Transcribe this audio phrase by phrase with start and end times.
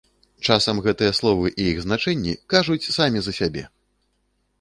[0.53, 3.63] Часам гэтыя словы і іх значэнні кажуць самі за сябе!